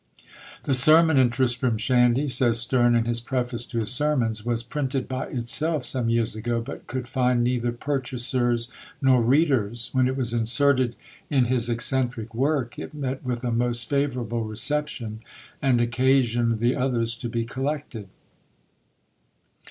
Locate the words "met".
12.95-13.23